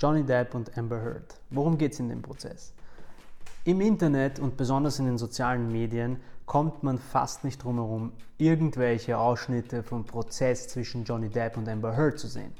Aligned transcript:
Johnny 0.00 0.22
Depp 0.22 0.54
und 0.54 0.78
Amber 0.78 1.02
Heard. 1.02 1.34
Worum 1.50 1.76
geht 1.76 1.92
es 1.92 1.98
in 1.98 2.08
dem 2.08 2.22
Prozess? 2.22 2.72
Im 3.64 3.80
Internet 3.80 4.38
und 4.38 4.56
besonders 4.56 5.00
in 5.00 5.06
den 5.06 5.18
sozialen 5.18 5.72
Medien 5.72 6.20
kommt 6.46 6.84
man 6.84 6.98
fast 6.98 7.42
nicht 7.42 7.64
drum 7.64 7.74
herum, 7.74 8.12
irgendwelche 8.36 9.18
Ausschnitte 9.18 9.82
vom 9.82 10.04
Prozess 10.04 10.68
zwischen 10.68 11.02
Johnny 11.02 11.28
Depp 11.28 11.56
und 11.56 11.68
Amber 11.68 11.96
Heard 11.96 12.16
zu 12.16 12.28
sehen. 12.28 12.52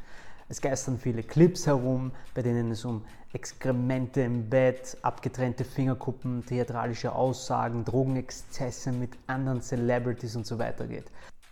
Es 0.48 0.61
geistern 0.61 0.98
viele 0.98 1.22
Clips 1.22 1.69
herum, 1.69 2.11
bei 2.35 2.43
denen 2.43 2.72
es 2.72 2.85
um 2.85 3.04
Exkremente 3.32 4.22
im 4.22 4.50
Bett, 4.50 4.96
abgetrennte 5.02 5.62
Fingerkuppen, 5.62 6.44
theatralische 6.44 7.12
Aussagen, 7.12 7.84
Drogenexzesse 7.84 8.90
mit 8.90 9.10
anderen 9.28 9.62
Celebrities 9.62 10.34
und 10.34 10.44
so 10.44 10.58
weiter 10.58 10.88
geht. 10.88 11.06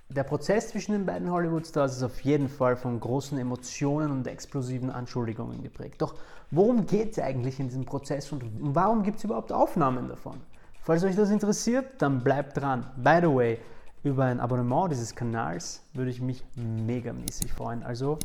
Der 0.09 0.23
Prozess 0.23 0.69
zwischen 0.69 0.93
den 0.93 1.05
beiden 1.05 1.31
Hollywood-Stars 1.31 1.97
ist 1.97 2.03
auf 2.05 2.21
jeden 2.21 2.49
Fall 2.49 2.77
von 2.77 3.01
großen 3.01 3.37
Emotionen 3.39 4.13
und 4.13 4.29
explosiven 4.29 4.89
Anschuldigungen 4.89 5.63
geprägt. 5.65 6.01
Doch 6.01 6.15
worum 6.53 6.87
geht 6.87 7.13
es 7.13 7.19
eigentlich 7.19 7.59
in 7.59 7.67
diesem 7.69 7.85
Prozess 7.85 8.31
und 8.31 8.45
warum 8.61 9.03
gibt 9.03 9.19
es 9.19 9.25
überhaupt 9.25 9.51
Aufnahmen 9.51 10.09
davon? 10.09 10.41
Falls 10.83 11.03
euch 11.03 11.17
das 11.17 11.31
interessiert, 11.31 12.01
dann 12.01 12.23
bleibt 12.23 12.57
dran. 12.57 12.87
By 12.97 13.19
the 13.21 13.35
way, 13.35 13.59
über 14.05 14.27
ein 14.27 14.39
Abonnement 14.39 14.93
dieses 14.93 15.13
Kanals 15.17 15.83
würde 15.93 16.13
ich 16.13 16.21
mich 16.21 16.45
megamäßig 16.55 17.53
freuen. 17.53 17.83
Also 17.83 18.21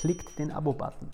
klickt 0.00 0.38
den 0.38 0.50
Abo-Button. 0.50 1.10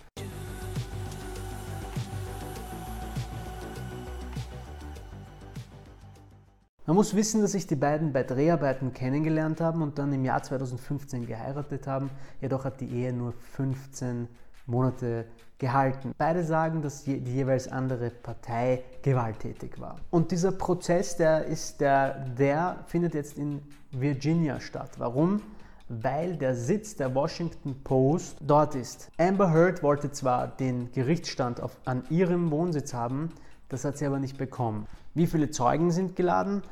Man 6.86 6.96
muss 6.96 7.16
wissen, 7.16 7.40
dass 7.40 7.52
sich 7.52 7.66
die 7.66 7.76
beiden 7.76 8.12
bei 8.12 8.24
Dreharbeiten 8.24 8.92
kennengelernt 8.92 9.62
haben 9.62 9.80
und 9.80 9.98
dann 9.98 10.12
im 10.12 10.22
Jahr 10.22 10.42
2015 10.42 11.26
geheiratet 11.26 11.86
haben. 11.86 12.10
Jedoch 12.42 12.66
hat 12.66 12.78
die 12.82 12.90
Ehe 12.90 13.10
nur 13.10 13.32
15 13.56 14.28
Monate 14.66 15.24
gehalten. 15.56 16.12
Beide 16.18 16.44
sagen, 16.44 16.82
dass 16.82 17.04
die 17.04 17.16
jeweils 17.16 17.68
andere 17.68 18.10
Partei 18.10 18.82
gewalttätig 19.00 19.80
war. 19.80 19.96
Und 20.10 20.30
dieser 20.30 20.52
Prozess, 20.52 21.16
der 21.16 21.46
ist 21.46 21.80
der, 21.80 22.26
der 22.38 22.80
findet 22.86 23.14
jetzt 23.14 23.38
in 23.38 23.62
Virginia 23.91 24.60
statt. 24.60 24.91
Warum? 24.98 25.41
Weil 25.88 26.36
der 26.36 26.54
Sitz 26.54 26.96
der 26.96 27.14
Washington 27.14 27.82
Post 27.82 28.36
dort 28.42 28.74
ist. 28.74 29.10
Amber 29.16 29.54
Heard 29.54 29.82
wollte 29.82 30.12
zwar 30.12 30.48
den 30.48 30.92
Gerichtsstand 30.92 31.62
auf, 31.62 31.78
an 31.86 32.02
ihrem 32.10 32.50
Wohnsitz 32.50 32.92
haben, 32.92 33.30
das 33.70 33.86
hat 33.86 33.96
sie 33.96 34.04
aber 34.04 34.19
nicht 34.19 34.36
bekommen. 34.36 34.86
Wie 35.14 35.28
viele 35.28 35.48
Zeugen 35.50 35.92
sind 35.92 36.16
geladen? 36.16 36.62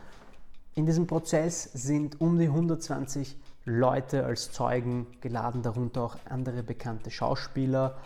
In 0.74 0.84
diesem 0.84 1.06
Prozess 1.06 1.62
sind 1.74 2.20
um 2.20 2.40
die 2.40 2.46
120 2.46 3.36
Leute 3.66 4.24
als 4.24 4.50
Zeugen 4.50 5.06
geladen, 5.20 5.62
darunter 5.62 6.02
auch 6.02 6.16
andere 6.28 6.64
bekannte 6.64 7.12
Schauspieler 7.12 7.96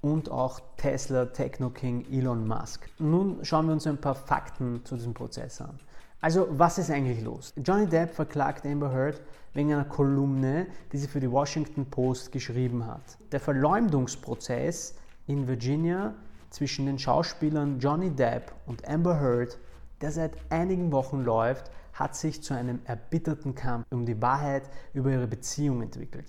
und 0.00 0.30
auch 0.30 0.60
Tesla 0.78 1.26
Techno 1.26 1.68
King 1.68 2.06
Elon 2.10 2.48
Musk. 2.48 2.88
Nun 2.98 3.44
schauen 3.44 3.66
wir 3.66 3.74
uns 3.74 3.86
ein 3.86 3.98
paar 3.98 4.14
Fakten 4.14 4.80
zu 4.84 4.96
diesem 4.96 5.12
Prozess 5.12 5.60
an. 5.60 5.78
Also, 6.22 6.48
was 6.52 6.78
ist 6.78 6.90
eigentlich 6.90 7.22
los? 7.22 7.52
Johnny 7.62 7.86
Depp 7.86 8.14
verklagt 8.14 8.64
Amber 8.64 8.92
Heard 8.92 9.20
wegen 9.52 9.74
einer 9.74 9.84
Kolumne, 9.84 10.68
die 10.92 10.96
sie 10.96 11.06
für 11.08 11.20
die 11.20 11.30
Washington 11.30 11.84
Post 11.84 12.32
geschrieben 12.32 12.86
hat. 12.86 13.18
Der 13.30 13.40
Verleumdungsprozess 13.40 14.94
in 15.26 15.46
Virginia 15.46 16.14
zwischen 16.48 16.86
den 16.86 16.98
Schauspielern 16.98 17.78
Johnny 17.78 18.10
Depp 18.10 18.52
und 18.66 18.88
Amber 18.88 19.20
Heard, 19.20 19.58
der 20.02 20.10
seit 20.10 20.32
einigen 20.50 20.92
Wochen 20.92 21.22
läuft, 21.22 21.70
hat 21.92 22.16
sich 22.16 22.42
zu 22.42 22.54
einem 22.54 22.80
erbitterten 22.84 23.54
Kampf 23.54 23.86
um 23.90 24.04
die 24.04 24.20
Wahrheit 24.20 24.68
über 24.92 25.10
ihre 25.10 25.26
Beziehung 25.26 25.82
entwickelt. 25.82 26.26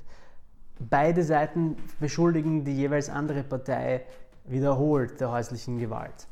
Beide 0.79 1.23
Seiten 1.23 1.77
beschuldigen 1.99 2.63
die 2.65 2.75
jeweils 2.75 3.09
andere 3.09 3.43
Partei 3.43 4.05
wiederholt 4.45 5.19
der 5.19 5.31
häuslichen 5.31 5.77
Gewalt. 5.77 6.27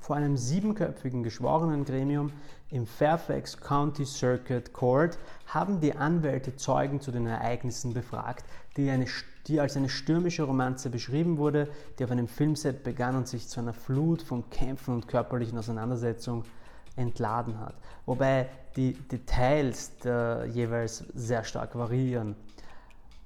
Vor 0.00 0.16
einem 0.16 0.36
siebenköpfigen 0.36 1.22
Geschworenengremium 1.22 2.32
im 2.70 2.86
Fairfax 2.86 3.58
County 3.58 4.06
Circuit 4.06 4.72
Court 4.72 5.18
haben 5.46 5.80
die 5.80 5.94
Anwälte 5.94 6.56
Zeugen 6.56 7.00
zu 7.00 7.12
den 7.12 7.26
Ereignissen 7.26 7.92
befragt, 7.92 8.44
die, 8.76 8.88
eine, 8.88 9.06
die, 9.46 9.60
als 9.60 9.76
eine 9.76 9.90
stürmische 9.90 10.44
Romanze 10.44 10.88
beschrieben 10.88 11.36
wurde, 11.36 11.68
die 11.98 12.04
auf 12.04 12.10
einem 12.10 12.28
Filmset 12.28 12.82
begann 12.82 13.14
und 13.14 13.28
sich 13.28 13.48
zu 13.48 13.60
einer 13.60 13.74
Flut 13.74 14.22
von 14.22 14.48
Kämpfen 14.48 14.94
und 14.94 15.08
körperlichen 15.08 15.58
Auseinandersetzungen 15.58 16.44
entladen 16.96 17.58
hat. 17.60 17.74
Wobei 18.06 18.48
die 18.76 18.92
Details 18.92 19.92
jeweils 20.04 21.04
sehr 21.14 21.44
stark 21.44 21.74
variieren. 21.74 22.36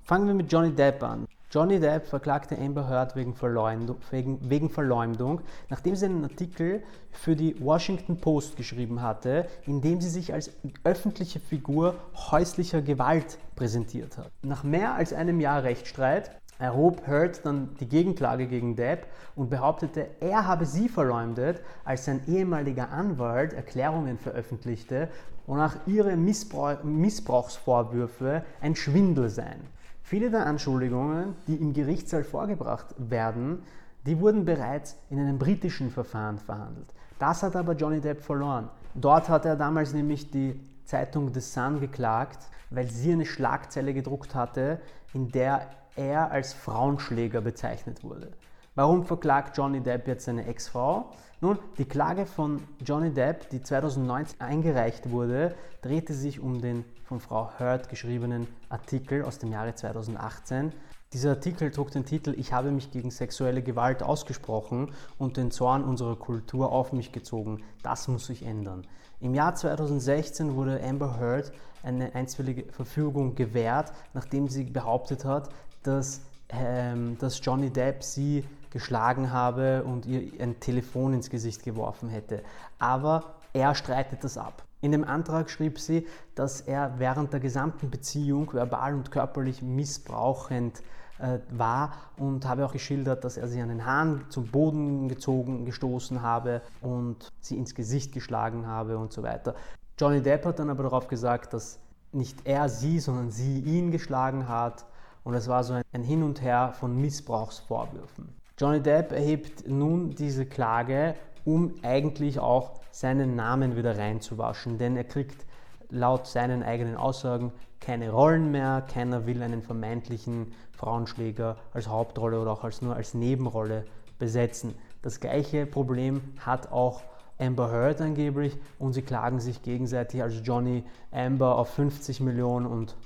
Fangen 0.03 0.27
wir 0.27 0.35
mit 0.35 0.53
Johnny 0.53 0.71
Depp 0.71 1.03
an. 1.03 1.27
Johnny 1.51 1.79
Depp 1.79 2.09
verklagte 2.09 2.59
Amber 2.59 2.89
Heard 2.89 3.15
wegen 3.15 3.33
Verleumdung, 3.33 3.97
wegen, 4.11 4.51
wegen 4.51 4.71
Verleumdung, 4.71 5.41
nachdem 5.71 5.95
sie 5.95 6.07
einen 6.07 6.25
Artikel 6.25 6.83
für 7.13 7.37
die 7.37 7.55
Washington 7.61 8.17
Post 8.21 8.57
geschrieben 8.57 9.01
hatte, 9.03 9.47
in 9.65 9.81
dem 9.81 10.01
sie 10.01 10.09
sich 10.11 10.35
als 10.35 10.51
öffentliche 10.83 11.39
Figur 11.39 11.95
häuslicher 12.17 12.83
Gewalt 12.83 13.39
präsentiert 13.55 14.19
hat. 14.19 14.33
Nach 14.43 14.65
mehr 14.65 14.95
als 14.95 15.13
einem 15.13 15.41
Jahr 15.41 15.63
Rechtsstreit 15.63 16.33
erhob 16.59 17.07
Heard 17.07 17.45
dann 17.45 17.75
die 17.81 17.89
Gegenklage 17.89 18.47
gegen 18.47 18.77
Depp 18.77 19.07
und 19.35 19.51
behauptete, 19.51 20.09
er 20.21 20.47
habe 20.47 20.67
sie 20.67 20.89
verleumdet, 20.89 21.61
als 21.85 22.05
sein 22.05 22.21
ehemaliger 22.27 22.91
Anwalt 22.91 23.53
Erklärungen 23.53 24.19
veröffentlichte, 24.19 25.09
wonach 25.47 25.77
ihre 25.87 26.17
Missbrauch, 26.17 26.83
Missbrauchsvorwürfe 26.85 28.45
ein 28.61 28.77
Schwindel 28.77 29.29
seien. 29.29 29.61
Viele 30.03 30.31
der 30.31 30.47
Anschuldigungen, 30.47 31.35
die 31.47 31.57
im 31.57 31.73
Gerichtssaal 31.73 32.25
vorgebracht 32.25 32.95
werden, 32.99 33.63
die 34.07 34.21
wurden 34.21 34.45
bereits 34.45 34.97
in 35.11 35.19
einem 35.19 35.39
britischen 35.39 35.91
Verfahren 35.91 36.39
verhandelt. 36.39 36.93
Das 37.19 37.43
hat 37.43 37.57
aber 37.57 37.73
Johnny 37.73 38.01
Depp 38.01 38.21
verloren. 38.21 38.69
Dort 38.95 39.29
hat 39.29 39.47
er 39.47 39.57
damals 39.57 39.95
nämlich 39.95 40.31
die 40.31 40.61
Zeitung 40.85 41.33
The 41.33 41.41
Sun 41.41 41.81
geklagt, 41.81 42.39
weil 42.71 42.87
sie 42.87 43.13
eine 43.13 43.25
Schlagzeile 43.25 43.95
gedruckt 43.95 44.35
hatte, 44.35 44.81
in 45.15 45.31
der 45.31 45.67
er 45.97 46.31
als 46.31 46.53
Frauenschläger 46.53 47.41
bezeichnet 47.41 48.03
wurde. 48.03 48.33
Warum 48.75 49.05
verklagt 49.05 49.57
Johnny 49.57 49.81
Depp 49.81 50.09
jetzt 50.09 50.25
seine 50.25 50.47
Ex-Frau? 50.47 51.13
Nun, 51.41 51.59
die 51.79 51.85
Klage 51.85 52.27
von 52.27 52.61
Johnny 52.85 53.11
Depp, 53.11 53.51
die 53.51 53.63
2019 53.63 54.41
eingereicht 54.41 55.11
wurde, 55.11 55.55
drehte 55.83 56.15
sich 56.15 56.41
um 56.41 56.61
den 56.61 56.85
von 57.05 57.21
Frau 57.21 57.51
Heard 57.59 57.89
geschriebenen 57.89 58.49
Artikel 58.69 59.23
aus 59.23 59.39
dem 59.39 59.53
Jahre 59.53 59.75
2018. 59.75 60.73
Dieser 61.13 61.31
Artikel 61.31 61.71
trug 61.71 61.93
den 61.93 62.05
Titel 62.05 62.35
Ich 62.37 62.53
habe 62.53 62.73
mich 62.73 62.91
gegen 62.91 63.13
sexuelle 63.13 63.63
Gewalt 63.63 64.03
ausgesprochen 64.03 64.91
und 65.19 65.37
den 65.37 65.53
Zorn 65.53 65.85
unserer 65.85 66.17
Kultur 66.17 66.73
auf 66.73 66.93
mich 66.93 67.13
gezogen. 67.13 67.63
Das 67.85 68.09
muss 68.09 68.27
sich 68.27 68.45
ändern. 68.45 68.85
Im 69.21 69.35
Jahr 69.35 69.55
2016 69.55 70.57
wurde 70.57 70.83
Amber 70.83 71.21
Heard 71.21 71.53
eine 71.85 72.15
einstweilige 72.15 72.73
Verfügung 72.73 73.37
gewährt, 73.37 73.93
nachdem 74.15 74.49
sie 74.49 74.65
behauptet 74.65 75.25
hat, 75.25 75.51
dass, 75.85 76.21
ähm, 76.49 77.17
dass 77.19 77.41
Johnny 77.43 77.71
Depp 77.71 78.03
sie 78.03 78.45
geschlagen 78.71 79.33
habe 79.33 79.85
und 79.85 80.05
ihr 80.05 80.43
ein 80.43 80.59
Telefon 80.59 81.15
ins 81.15 81.31
Gesicht 81.31 81.63
geworfen 81.63 82.09
hätte. 82.09 82.43
Aber 82.79 83.37
er 83.53 83.75
streitet 83.75 84.25
das 84.25 84.37
ab. 84.37 84.65
In 84.81 84.93
dem 84.93 85.05
Antrag 85.05 85.49
schrieb 85.49 85.79
sie, 85.79 86.07
dass 86.35 86.61
er 86.61 86.99
während 86.99 87.33
der 87.33 87.41
gesamten 87.41 87.89
Beziehung 87.89 88.53
verbal 88.53 88.95
und 88.95 89.11
körperlich 89.11 89.63
missbrauchend 89.63 90.83
äh, 91.19 91.39
war 91.51 91.95
und 92.17 92.47
habe 92.47 92.67
auch 92.67 92.73
geschildert, 92.73 93.25
dass 93.25 93.37
er 93.37 93.47
sie 93.47 93.63
an 93.63 93.69
den 93.69 93.87
Haaren 93.87 94.27
zum 94.29 94.49
Boden 94.49 95.09
gezogen, 95.09 95.65
gestoßen 95.65 96.21
habe 96.21 96.61
und 96.83 97.33
sie 97.41 97.57
ins 97.57 97.75
Gesicht 97.75 98.13
geschlagen 98.13 98.67
habe 98.67 98.99
und 98.99 99.13
so 99.13 99.23
weiter. 99.23 99.55
Johnny 99.99 100.21
Depp 100.21 100.45
hat 100.45 100.59
dann 100.59 100.69
aber 100.69 100.83
darauf 100.83 101.07
gesagt, 101.07 101.55
dass 101.55 101.79
nicht 102.11 102.41
er 102.45 102.69
sie, 102.69 102.99
sondern 102.99 103.31
sie 103.31 103.61
ihn 103.61 103.93
geschlagen 103.93 104.49
hat 104.49 104.85
und 105.25 105.35
es 105.35 105.49
war 105.49 105.65
so 105.65 105.75
ein 105.93 106.03
Hin 106.03 106.23
und 106.23 106.43
Her 106.43 106.73
von 106.79 106.97
Missbrauchsvorwürfen. 107.01 108.29
Johnny 108.59 108.81
Depp 108.81 109.11
erhebt 109.11 109.67
nun 109.67 110.15
diese 110.15 110.47
Klage, 110.47 111.17
um 111.45 111.75
eigentlich 111.83 112.39
auch 112.39 112.81
seinen 112.93 113.35
Namen 113.35 113.77
wieder 113.77 113.99
reinzuwaschen, 113.99 114.79
denn 114.79 114.97
er 114.97 115.05
kriegt 115.05 115.45
laut 115.91 116.27
seinen 116.27 116.63
eigenen 116.63 116.97
Aussagen 116.97 117.53
keine 117.81 118.11
Rollen 118.11 118.51
mehr, 118.51 118.83
keiner 118.83 119.27
will 119.27 119.43
einen 119.43 119.63
vermeintlichen 119.63 120.55
Frauenschläger 120.73 121.57
als 121.73 121.89
Hauptrolle 121.89 122.41
oder 122.41 122.53
auch 122.53 122.65
als 122.65 122.81
nur 122.81 122.97
als 122.97 123.13
Nebenrolle 123.13 123.85
besetzen. 124.19 124.75
Das 125.03 125.21
gleiche 125.21 125.67
Problem 125.67 126.23
hat 126.39 126.73
auch 126.73 127.03
Amber 127.39 127.71
Heard 127.71 128.01
angeblich 128.01 128.57
und 128.79 128.93
sie 128.93 129.03
klagen 129.03 129.41
sich 129.41 129.63
gegenseitig, 129.63 130.23
also 130.23 130.41
Johnny 130.41 130.85
Amber 131.11 131.59
auf 131.59 131.69
50 131.71 132.21
Millionen 132.21 132.67
und 132.67 132.97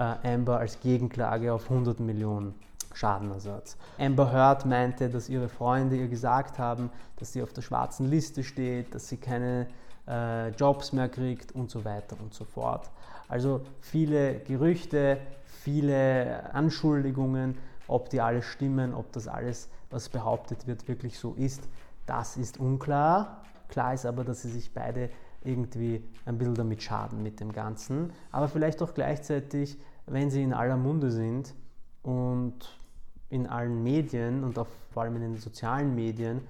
äh, 0.00 0.34
Amber 0.34 0.58
als 0.58 0.80
Gegenklage 0.80 1.52
auf 1.52 1.70
100 1.70 2.00
Millionen 2.00 2.54
Schadenersatz. 2.94 3.76
Amber 3.98 4.32
Heard 4.32 4.66
meinte, 4.66 5.08
dass 5.08 5.28
ihre 5.28 5.48
Freunde 5.48 5.96
ihr 5.96 6.08
gesagt 6.08 6.58
haben, 6.58 6.90
dass 7.16 7.32
sie 7.32 7.42
auf 7.42 7.52
der 7.52 7.62
schwarzen 7.62 8.10
Liste 8.10 8.42
steht, 8.42 8.94
dass 8.94 9.08
sie 9.08 9.18
keine 9.18 9.68
äh, 10.08 10.48
Jobs 10.48 10.92
mehr 10.92 11.08
kriegt 11.08 11.52
und 11.52 11.70
so 11.70 11.84
weiter 11.84 12.16
und 12.20 12.34
so 12.34 12.44
fort. 12.44 12.90
Also 13.28 13.60
viele 13.80 14.40
Gerüchte, 14.40 15.18
viele 15.44 16.52
Anschuldigungen 16.52 17.56
ob 17.90 18.08
die 18.08 18.20
alle 18.20 18.42
stimmen, 18.42 18.94
ob 18.94 19.12
das 19.12 19.26
alles, 19.26 19.68
was 19.90 20.08
behauptet 20.08 20.66
wird, 20.66 20.86
wirklich 20.86 21.18
so 21.18 21.34
ist, 21.34 21.68
das 22.06 22.36
ist 22.36 22.60
unklar. 22.60 23.42
Klar 23.68 23.94
ist 23.94 24.06
aber, 24.06 24.24
dass 24.24 24.42
sie 24.42 24.50
sich 24.50 24.72
beide 24.72 25.10
irgendwie 25.42 26.02
ein 26.24 26.38
bisschen 26.38 26.54
damit 26.54 26.82
schaden 26.82 27.22
mit 27.22 27.40
dem 27.40 27.52
Ganzen. 27.52 28.12
Aber 28.30 28.48
vielleicht 28.48 28.80
auch 28.82 28.94
gleichzeitig, 28.94 29.76
wenn 30.10 30.30
sie 30.30 30.42
in 30.42 30.52
aller 30.52 30.76
Munde 30.76 31.10
sind 31.10 31.54
und 32.02 32.54
in 33.28 33.46
allen 33.46 33.82
Medien 33.82 34.44
und 34.44 34.58
auch 34.58 34.66
vor 34.92 35.04
allem 35.04 35.16
in 35.16 35.22
den 35.22 35.36
sozialen 35.36 35.94
Medien, 35.94 36.40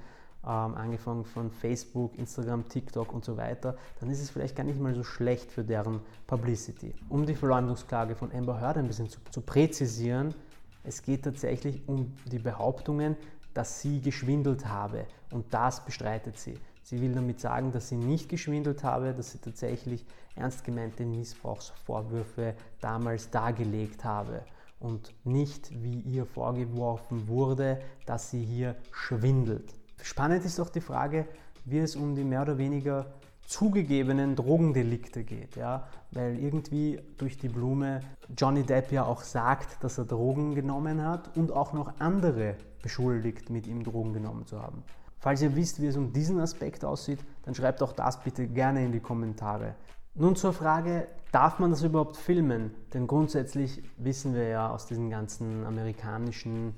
ähm, 0.43 0.75
angefangen 0.75 1.25
von 1.25 1.51
Facebook, 1.51 2.19
Instagram, 2.19 2.67
TikTok 2.67 3.13
und 3.13 3.25
so 3.25 3.37
weiter, 3.37 3.77
dann 4.01 4.09
ist 4.09 4.23
es 4.23 4.31
vielleicht 4.31 4.57
gar 4.57 4.65
nicht 4.65 4.81
mal 4.81 4.95
so 4.95 5.05
schlecht 5.05 5.53
für 5.53 5.63
deren 5.63 6.01
Publicity. 6.27 6.95
Um 7.11 7.27
die 7.27 7.35
Verleumdungsklage 7.35 8.15
von 8.15 8.33
Amber 8.33 8.59
Heard 8.59 8.79
ein 8.79 8.87
bisschen 8.87 9.11
zu, 9.11 9.21
zu 9.31 9.43
präzisieren, 9.43 10.35
es 10.83 11.03
geht 11.03 11.25
tatsächlich 11.25 11.87
um 11.87 12.15
die 12.25 12.39
Behauptungen, 12.39 13.17
dass 13.53 13.83
sie 13.83 14.01
geschwindelt 14.01 14.67
habe 14.67 15.05
und 15.31 15.53
das 15.53 15.85
bestreitet 15.85 16.39
sie. 16.39 16.55
Sie 16.91 17.01
will 17.01 17.13
damit 17.13 17.39
sagen, 17.39 17.71
dass 17.71 17.89
sie 17.89 17.95
nicht 17.95 18.29
geschwindelt 18.29 18.83
habe, 18.83 19.15
dass 19.15 19.31
sie 19.31 19.39
tatsächlich 19.39 20.05
ernst 20.35 20.65
gemeinte 20.65 21.05
Missbrauchsvorwürfe 21.05 22.57
damals 22.81 23.31
dargelegt 23.31 24.03
habe 24.03 24.43
und 24.81 25.15
nicht, 25.25 25.71
wie 25.85 26.01
ihr 26.01 26.27
vorgeworfen 26.27 27.29
wurde, 27.29 27.81
dass 28.07 28.33
sie 28.33 28.43
hier 28.43 28.75
schwindelt. 28.91 29.73
Spannend 30.03 30.45
ist 30.45 30.59
auch 30.59 30.69
die 30.69 30.81
Frage, 30.81 31.29
wie 31.65 31.79
es 31.79 31.95
um 31.95 32.17
die 32.17 32.25
mehr 32.25 32.43
oder 32.43 32.59
weniger 32.59 33.07
zugegebenen 33.47 34.35
Drogendelikte 34.35 35.23
geht, 35.23 35.55
ja, 35.55 35.87
weil 36.11 36.41
irgendwie 36.41 36.99
durch 37.19 37.39
die 37.39 37.51
Blume 37.51 38.01
Johnny 38.37 38.65
Depp 38.65 38.91
ja 38.91 39.05
auch 39.05 39.23
sagt, 39.23 39.85
dass 39.85 39.97
er 39.97 40.07
Drogen 40.07 40.57
genommen 40.57 41.05
hat 41.05 41.37
und 41.37 41.53
auch 41.53 41.73
noch 41.73 42.01
andere 42.01 42.57
beschuldigt, 42.83 43.49
mit 43.49 43.69
ihm 43.69 43.85
Drogen 43.85 44.13
genommen 44.13 44.45
zu 44.45 44.61
haben. 44.61 44.83
Falls 45.21 45.43
ihr 45.43 45.55
wisst, 45.55 45.81
wie 45.83 45.87
es 45.87 45.97
um 45.97 46.13
diesen 46.13 46.41
Aspekt 46.41 46.83
aussieht, 46.85 47.21
dann 47.43 47.55
schreibt 47.55 47.83
auch 47.83 47.93
das 47.93 48.23
bitte 48.23 48.49
gerne 48.49 48.85
in 48.85 48.91
die 48.91 49.01
Kommentare. 49.01 49.75
Nun 50.15 50.35
zur 50.35 50.55
Frage, 50.55 51.07
darf 51.31 51.59
man 51.59 51.71
das 51.71 51.83
überhaupt 51.83 52.17
filmen? 52.17 52.75
Denn 52.95 53.07
grundsätzlich 53.07 53.83
wissen 53.99 54.35
wir 54.35 54.49
ja 54.49 54.71
aus 54.71 54.87
diesen 54.87 55.11
ganzen 55.11 55.65
amerikanischen 55.67 56.75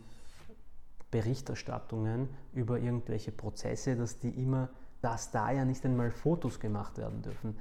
Berichterstattungen 1.13 2.29
über 2.53 2.81
irgendwelche 2.81 3.31
Prozesse, 3.31 3.97
dass 3.97 4.19
die 4.19 4.31
immer, 4.31 4.71
dass 5.03 5.31
da 5.31 5.53
ja 5.53 5.65
nicht 5.65 5.85
einmal 5.85 6.11
Fotos 6.11 6.59
gemacht 6.59 6.99
werden 6.99 7.23
dürfen. 7.23 7.57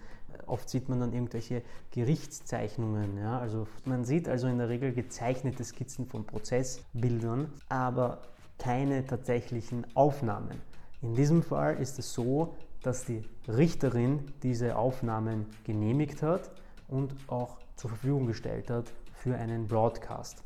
Oft 0.47 0.67
sieht 0.67 0.89
man 0.89 0.99
dann 0.99 1.13
irgendwelche 1.13 1.61
Gerichtszeichnungen. 1.91 3.17
Ja? 3.17 3.39
Also 3.39 3.67
man 3.85 4.03
sieht 4.03 4.27
also 4.27 4.47
in 4.47 4.57
der 4.57 4.69
Regel 4.69 4.93
gezeichnete 4.93 5.63
Skizzen 5.63 6.07
von 6.07 6.25
Prozessbildern, 6.25 7.53
aber 7.69 8.23
keine 8.57 9.05
tatsächlichen 9.05 9.85
Aufnahmen. 9.95 10.70
In 11.01 11.15
diesem 11.15 11.41
Fall 11.41 11.77
ist 11.77 11.97
es 11.97 12.13
so, 12.13 12.55
dass 12.83 13.05
die 13.05 13.23
Richterin 13.47 14.31
diese 14.43 14.75
Aufnahmen 14.75 15.47
genehmigt 15.63 16.21
hat 16.21 16.51
und 16.87 17.15
auch 17.27 17.57
zur 17.75 17.89
Verfügung 17.89 18.27
gestellt 18.27 18.69
hat 18.69 18.91
für 19.13 19.35
einen 19.35 19.67
Broadcast. 19.67 20.43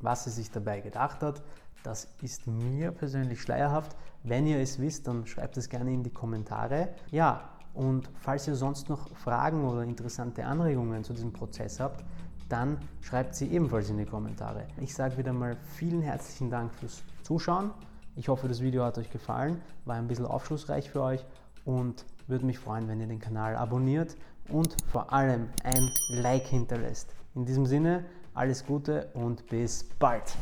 Was 0.00 0.24
sie 0.24 0.30
sich 0.30 0.50
dabei 0.50 0.80
gedacht 0.80 1.22
hat, 1.22 1.42
das 1.82 2.08
ist 2.22 2.46
mir 2.46 2.90
persönlich 2.90 3.40
schleierhaft. 3.42 3.96
Wenn 4.22 4.46
ihr 4.46 4.58
es 4.58 4.80
wisst, 4.80 5.06
dann 5.06 5.26
schreibt 5.26 5.56
es 5.56 5.68
gerne 5.68 5.92
in 5.92 6.02
die 6.02 6.10
Kommentare. 6.10 6.88
Ja, 7.10 7.50
und 7.74 8.10
falls 8.16 8.48
ihr 8.48 8.56
sonst 8.56 8.88
noch 8.88 9.10
Fragen 9.10 9.64
oder 9.68 9.82
interessante 9.82 10.44
Anregungen 10.46 11.04
zu 11.04 11.12
diesem 11.12 11.32
Prozess 11.32 11.80
habt, 11.80 12.02
dann 12.48 12.78
schreibt 13.02 13.34
sie 13.34 13.48
ebenfalls 13.48 13.90
in 13.90 13.98
die 13.98 14.06
Kommentare. 14.06 14.66
Ich 14.80 14.94
sage 14.94 15.18
wieder 15.18 15.32
mal 15.32 15.56
vielen 15.74 16.00
herzlichen 16.00 16.48
Dank 16.48 16.72
fürs 16.74 17.02
Zuschauen. 17.22 17.72
Ich 18.18 18.28
hoffe, 18.28 18.48
das 18.48 18.62
Video 18.62 18.82
hat 18.82 18.96
euch 18.96 19.10
gefallen, 19.10 19.60
war 19.84 19.96
ein 19.96 20.08
bisschen 20.08 20.24
aufschlussreich 20.24 20.90
für 20.90 21.02
euch 21.02 21.22
und 21.66 22.06
würde 22.26 22.46
mich 22.46 22.58
freuen, 22.58 22.88
wenn 22.88 22.98
ihr 22.98 23.06
den 23.06 23.20
Kanal 23.20 23.54
abonniert 23.56 24.16
und 24.48 24.74
vor 24.90 25.12
allem 25.12 25.50
ein 25.64 25.90
Like 26.08 26.46
hinterlässt. 26.46 27.14
In 27.34 27.44
diesem 27.44 27.66
Sinne, 27.66 28.06
alles 28.32 28.64
Gute 28.64 29.10
und 29.12 29.46
bis 29.48 29.84
bald. 29.98 30.34